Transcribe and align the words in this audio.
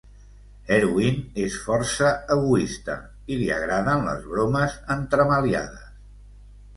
Erwin 0.75 1.17
es 1.47 1.57
força 1.65 2.07
egoista, 2.35 2.95
i 3.35 3.37
li 3.41 3.51
agraden 3.57 4.07
les 4.07 4.25
bromes 4.31 4.79
entremaliades. 4.97 5.85